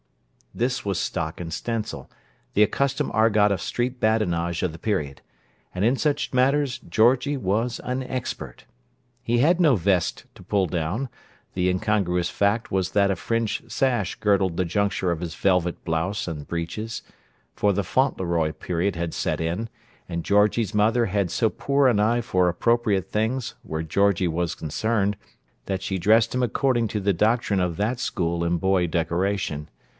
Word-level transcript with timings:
This 0.53 0.83
was 0.83 0.99
stock 0.99 1.39
and 1.39 1.53
stencil: 1.53 2.09
the 2.55 2.63
accustomed 2.63 3.11
argot 3.13 3.51
of 3.51 3.61
street 3.61 3.99
badinage 4.01 4.63
of 4.63 4.73
the 4.73 4.79
period; 4.79 5.21
and 5.73 5.85
in 5.85 5.95
such 5.95 6.33
matters 6.33 6.79
Georgie 6.79 7.37
was 7.37 7.79
an 7.83 8.03
expert. 8.03 8.65
He 9.23 9.37
had 9.37 9.61
no 9.61 9.75
vest 9.75 10.25
to 10.35 10.43
pull 10.43 10.65
down; 10.65 11.07
the 11.53 11.69
incongruous 11.69 12.29
fact 12.31 12.69
was 12.69 12.91
that 12.91 13.11
a 13.11 13.15
fringed 13.15 13.71
sash 13.71 14.15
girdled 14.15 14.57
the 14.57 14.65
juncture 14.65 15.11
of 15.11 15.21
his 15.21 15.35
velvet 15.35 15.85
blouse 15.85 16.27
and 16.27 16.47
breeches, 16.47 17.03
for 17.55 17.71
the 17.71 17.83
Fauntleroy 17.83 18.51
period 18.53 18.95
had 18.95 19.13
set 19.13 19.39
in, 19.39 19.69
and 20.09 20.25
Georgie's 20.25 20.73
mother 20.73 21.05
had 21.05 21.29
so 21.31 21.47
poor 21.49 21.87
an 21.87 21.99
eye 21.99 22.21
for 22.21 22.49
appropriate 22.49 23.09
things, 23.09 23.53
where 23.61 23.83
Georgie 23.83 24.27
was 24.27 24.55
concerned, 24.55 25.15
that 25.67 25.83
she 25.83 25.99
dressed 25.99 26.33
him 26.33 26.41
according 26.43 26.87
to 26.87 26.99
the 26.99 27.13
doctrine 27.13 27.61
of 27.61 27.77
that 27.77 27.99
school 27.99 28.43
in 28.43 28.57
boy 28.57 28.87
decoration. 28.87 29.69